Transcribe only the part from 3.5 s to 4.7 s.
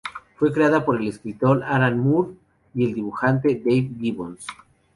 Dave Gibbons.